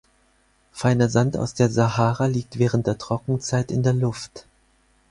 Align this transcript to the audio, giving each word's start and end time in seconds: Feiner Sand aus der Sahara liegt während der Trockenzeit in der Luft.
Feiner 0.71 1.09
Sand 1.09 1.37
aus 1.37 1.53
der 1.53 1.69
Sahara 1.69 2.25
liegt 2.25 2.57
während 2.57 2.87
der 2.87 2.97
Trockenzeit 2.97 3.69
in 3.69 3.83
der 3.83 3.93
Luft. 3.93 4.47